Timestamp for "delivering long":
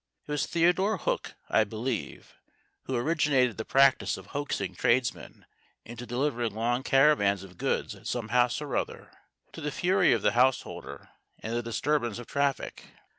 6.07-6.81